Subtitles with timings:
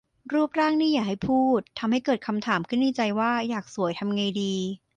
[0.33, 4.53] รูปร่างนี่อย่าให้พูด ทำให้เกิดคำถามขึ้นในใจว่า อยากสวยทำไงดี